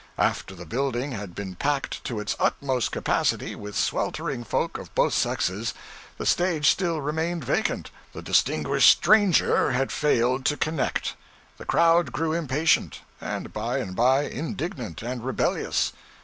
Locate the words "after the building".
0.17-1.11